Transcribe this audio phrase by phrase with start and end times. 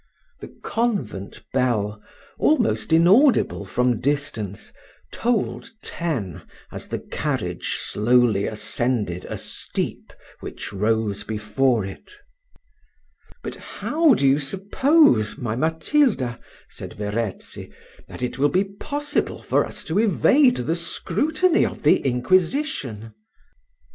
[0.39, 2.01] The convent bell,
[2.39, 4.73] almost inaudible from distance,
[5.13, 12.11] tolled ten as the carriage slowly ascended a steep which rose before it.
[13.43, 17.71] "But how do you suppose, my Matilda," said Verezzi,
[18.07, 23.13] "that it will be possible for us to evade the scrutiny of the inquisition?"